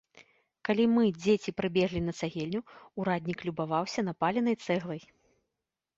Калі 0.67 0.85
мы, 0.93 1.03
дзеці, 1.23 1.53
прыбеглі 1.61 2.01
на 2.07 2.13
цагельню, 2.19 2.61
ураднік 3.03 3.39
любаваўся 3.51 3.99
напаленай 4.11 4.55
цэглай. 4.69 5.01